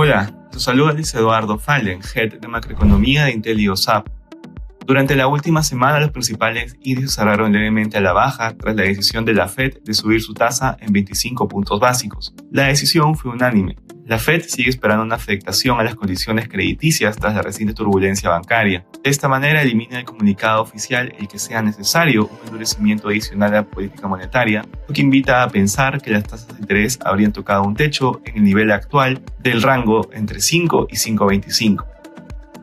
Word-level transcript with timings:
Hola, 0.00 0.32
te 0.52 0.60
saluda 0.60 0.92
Luis 0.92 1.12
Eduardo 1.12 1.58
Fallen, 1.58 1.98
Head 2.14 2.38
de 2.38 2.46
Macroeconomía 2.46 3.24
de 3.24 3.32
IntelioSAP. 3.32 4.06
Durante 4.86 5.16
la 5.16 5.26
última 5.26 5.64
semana, 5.64 5.98
los 5.98 6.12
principales 6.12 6.76
índices 6.82 7.16
cerraron 7.16 7.52
levemente 7.52 7.98
a 7.98 8.00
la 8.00 8.12
baja 8.12 8.56
tras 8.56 8.76
la 8.76 8.84
decisión 8.84 9.24
de 9.24 9.34
la 9.34 9.48
Fed 9.48 9.78
de 9.82 9.94
subir 9.94 10.22
su 10.22 10.34
tasa 10.34 10.76
en 10.78 10.92
25 10.92 11.48
puntos 11.48 11.80
básicos. 11.80 12.32
La 12.52 12.68
decisión 12.68 13.16
fue 13.16 13.32
unánime. 13.32 13.74
La 14.08 14.18
Fed 14.18 14.40
sigue 14.46 14.70
esperando 14.70 15.04
una 15.04 15.16
afectación 15.16 15.78
a 15.78 15.84
las 15.84 15.94
condiciones 15.94 16.48
crediticias 16.48 17.18
tras 17.18 17.34
la 17.34 17.42
reciente 17.42 17.74
turbulencia 17.74 18.30
bancaria. 18.30 18.86
De 19.04 19.10
esta 19.10 19.28
manera 19.28 19.60
elimina 19.60 19.98
el 19.98 20.06
comunicado 20.06 20.62
oficial 20.62 21.12
el 21.18 21.28
que 21.28 21.38
sea 21.38 21.60
necesario 21.60 22.24
un 22.24 22.38
endurecimiento 22.46 23.08
adicional 23.08 23.50
a 23.50 23.56
la 23.56 23.62
política 23.64 24.08
monetaria, 24.08 24.64
lo 24.88 24.94
que 24.94 25.02
invita 25.02 25.42
a 25.42 25.50
pensar 25.50 26.00
que 26.00 26.10
las 26.10 26.24
tasas 26.24 26.48
de 26.48 26.58
interés 26.58 26.98
habrían 27.04 27.34
tocado 27.34 27.64
un 27.64 27.76
techo 27.76 28.22
en 28.24 28.38
el 28.38 28.44
nivel 28.44 28.70
actual 28.70 29.20
del 29.40 29.60
rango 29.60 30.08
entre 30.14 30.40
5 30.40 30.86
y 30.90 30.96
5,25. 30.96 31.84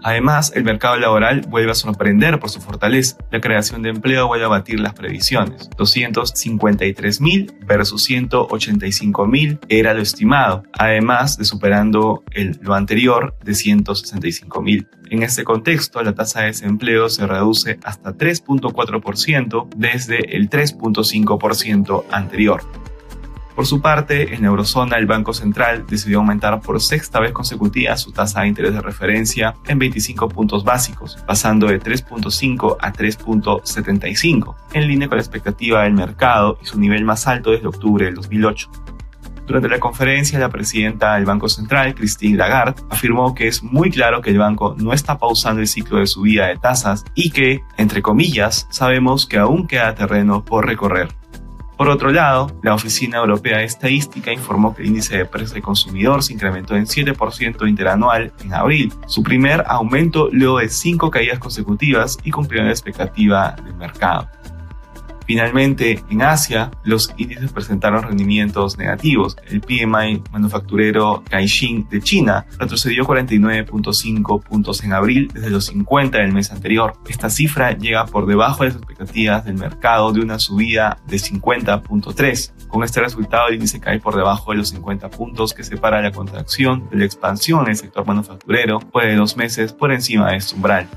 Además, 0.06 0.52
el 0.54 0.64
mercado 0.64 0.98
laboral 0.98 1.42
vuelve 1.50 1.72
a 1.72 1.74
sorprender 1.74 2.40
por 2.40 2.52
su 2.52 2.62
fortaleza. 2.62 3.18
La 3.32 3.42
creación 3.42 3.82
de 3.82 3.90
empleo 3.90 4.28
vuelve 4.28 4.46
a 4.46 4.50
batir 4.50 4.80
las 4.80 4.94
previsiones. 4.94 5.68
253.000 5.72 7.66
versus 7.66 8.08
185.000 8.08 9.58
era 9.68 9.96
lo 9.96 10.04
estimado, 10.04 10.62
además 10.78 11.40
de 11.40 11.46
superando 11.46 12.24
el, 12.34 12.60
lo 12.62 12.76
anterior 12.76 13.36
de 13.44 13.54
165.000. 13.54 14.88
En 15.10 15.24
este 15.24 15.44
contexto, 15.44 16.04
la 16.04 16.14
tasa 16.14 16.42
de 16.42 16.48
desempleo 16.48 17.10
se 17.10 17.26
reduce 17.26 17.80
hasta 17.84 18.14
3.4% 18.14 19.70
desde 19.76 20.36
el 20.38 20.52
3.5% 20.52 22.04
anterior. 22.12 22.62
Por 23.56 23.66
su 23.66 23.80
parte, 23.80 24.36
en 24.36 24.42
la 24.42 24.48
eurozona, 24.48 24.98
el 24.98 25.06
Banco 25.06 25.34
Central 25.34 25.86
decidió 25.88 26.18
aumentar 26.18 26.60
por 26.60 26.82
sexta 26.82 27.22
vez 27.22 27.32
consecutiva 27.32 27.96
su 27.96 28.12
tasa 28.12 28.42
de 28.42 28.50
interés 28.50 28.74
de 28.74 28.82
referencia 28.82 29.56
en 29.66 29.80
25 29.80 30.28
puntos 30.28 30.66
básicos, 30.66 31.18
pasando 31.26 31.68
de 31.68 31.80
3.5 31.80 32.76
a 32.82 32.92
3.75, 32.92 34.56
en 34.74 34.88
línea 34.90 35.08
con 35.08 35.18
la 35.18 35.24
expectativa 35.24 35.84
del 35.84 35.94
mercado 35.94 36.60
y 36.62 36.66
su 36.66 36.78
nivel 36.78 37.06
más 37.06 37.28
alto 37.28 37.52
desde 37.52 37.68
octubre 37.68 38.06
del 38.06 38.16
2008. 38.16 38.70
Durante 39.48 39.70
la 39.70 39.80
conferencia, 39.80 40.40
la 40.40 40.50
presidenta 40.50 41.16
del 41.16 41.26
Banco 41.26 41.48
Central, 41.48 41.94
Christine 41.94 42.36
Lagarde, 42.36 42.82
afirmó 42.90 43.36
que 43.36 43.48
es 43.48 43.64
muy 43.64 43.92
claro 43.92 44.22
que 44.22 44.32
el 44.32 44.40
banco 44.40 44.76
no 44.78 44.92
está 44.92 45.18
pausando 45.18 45.62
el 45.62 45.68
ciclo 45.68 46.00
de 46.00 46.08
subida 46.08 46.48
de 46.48 46.58
tasas 46.58 47.06
y 47.14 47.30
que, 47.30 47.62
entre 47.78 48.02
comillas, 48.02 48.68
sabemos 48.72 49.28
que 49.28 49.38
aún 49.38 49.68
queda 49.68 49.94
terreno 49.94 50.44
por 50.44 50.66
recorrer. 50.66 51.10
Por 51.78 51.90
otro 51.90 52.12
lado, 52.12 52.58
la 52.64 52.74
Oficina 52.74 53.18
Europea 53.18 53.58
de 53.58 53.66
Estadística 53.66 54.32
informó 54.32 54.74
que 54.74 54.82
el 54.82 54.90
índice 54.90 55.18
de 55.18 55.26
precios 55.26 55.54
del 55.54 55.62
consumidor 55.62 56.24
se 56.24 56.34
incrementó 56.34 56.76
en 56.76 56.86
7% 56.86 57.68
interanual 57.68 58.32
en 58.44 58.54
abril, 58.54 58.94
su 59.08 59.24
primer 59.24 59.64
aumento 59.68 60.30
luego 60.32 60.60
de 60.60 60.70
cinco 60.70 61.12
caídas 61.12 61.40
consecutivas 61.40 62.18
y 62.24 62.32
cumplió 62.32 62.64
la 62.64 62.70
expectativa 62.70 63.56
del 63.64 63.76
mercado. 63.76 64.30
Finalmente, 65.26 66.04
en 66.10 66.22
Asia, 66.22 66.72
los 66.84 67.14
índices 67.18 67.52
presentaron 67.52 68.04
rendimientos 68.04 68.78
negativos. 68.78 69.36
El 69.50 69.62
PMI 69.62 70.22
manufacturero 70.32 71.24
Caixin 71.30 71.88
de 71.90 72.02
China 72.02 72.46
retrocedió 72.60 73.06
49.5 73.06 74.44
puntos 74.44 74.84
en 74.84 74.94
abril 74.94 75.30
desde 75.34 75.50
los 75.50 75.66
50 75.66 76.20
del 76.20 76.32
mes 76.32 76.52
anterior. 76.52 76.94
Esta 77.08 77.30
cifra 77.30 77.72
llega 77.72 78.06
por 78.06 78.28
debajo 78.28 78.64
de 78.64 78.70
las 78.70 78.78
expectativas 78.78 79.46
del 79.46 79.56
mercado 79.56 80.12
de 80.14 80.22
una 80.22 80.40
subida 80.40 80.98
de 81.08 81.18
50.3. 81.18 82.68
Con 82.68 82.84
este 82.84 83.02
resultado, 83.02 83.48
el 83.48 83.56
índice 83.56 83.80
cae 83.80 84.00
por 84.00 84.16
debajo 84.16 84.52
de 84.52 84.58
los 84.58 84.70
50 84.70 85.10
puntos 85.10 85.54
que 85.54 85.64
separa 85.64 86.02
la 86.02 86.12
contracción 86.12 86.88
de 86.90 86.98
la 86.98 87.06
expansión 87.06 87.64
en 87.64 87.70
el 87.70 87.78
sector 87.78 88.06
manufacturero, 88.06 88.80
fue 88.92 89.08
de 89.08 89.16
dos 89.16 89.38
meses 89.38 89.74
por 89.74 89.92
encima 89.92 90.32
de 90.32 90.38
este 90.38 90.56
umbral 90.56 90.88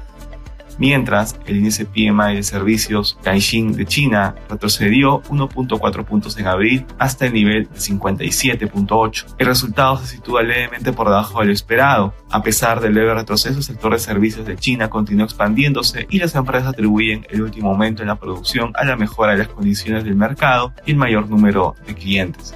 mientras 0.78 1.38
el 1.46 1.56
índice 1.56 1.84
PMI 1.84 2.36
de 2.36 2.42
servicios 2.42 3.18
Caixin 3.22 3.72
de 3.72 3.86
China 3.86 4.34
retrocedió 4.48 5.22
1.4 5.24 6.04
puntos 6.04 6.38
en 6.38 6.46
abril 6.46 6.86
hasta 6.98 7.26
el 7.26 7.32
nivel 7.32 7.64
de 7.64 7.78
57.8. 7.78 9.34
El 9.38 9.46
resultado 9.46 9.98
se 9.98 10.06
sitúa 10.06 10.42
levemente 10.42 10.92
por 10.92 11.08
debajo 11.08 11.40
de 11.40 11.46
lo 11.46 11.52
esperado. 11.52 12.14
A 12.30 12.42
pesar 12.42 12.80
del 12.80 12.94
leve 12.94 13.14
retroceso, 13.14 13.58
el 13.58 13.64
sector 13.64 13.92
de 13.92 13.98
servicios 13.98 14.46
de 14.46 14.56
China 14.56 14.88
continúa 14.88 15.24
expandiéndose 15.24 16.06
y 16.10 16.18
las 16.18 16.34
empresas 16.34 16.68
atribuyen 16.68 17.26
el 17.30 17.42
último 17.42 17.70
aumento 17.70 18.02
en 18.02 18.08
la 18.08 18.16
producción 18.16 18.72
a 18.74 18.84
la 18.84 18.96
mejora 18.96 19.32
de 19.32 19.38
las 19.38 19.48
condiciones 19.48 20.04
del 20.04 20.14
mercado 20.14 20.72
y 20.86 20.92
el 20.92 20.96
mayor 20.96 21.28
número 21.28 21.74
de 21.86 21.94
clientes. 21.94 22.54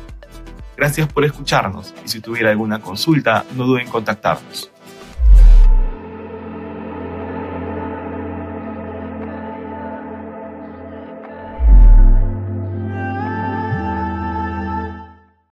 Gracias 0.76 1.12
por 1.12 1.24
escucharnos 1.24 1.94
y 2.04 2.08
si 2.08 2.20
tuviera 2.20 2.50
alguna 2.50 2.80
consulta, 2.80 3.44
no 3.56 3.66
duden 3.66 3.86
en 3.86 3.92
contactarnos. 3.92 4.71